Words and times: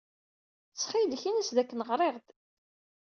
Ttxil-k, 0.71 1.23
ini-as 1.29 1.49
dakken 1.57 1.85
ɣriɣ-d. 1.89 2.27